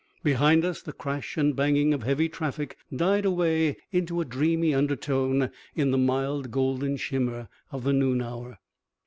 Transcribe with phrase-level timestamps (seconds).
[0.23, 5.51] Behind us the crash and banging of heavy traffic died away into a dreamy undertone
[5.75, 8.57] in the mild golden shimmer of the noon hour.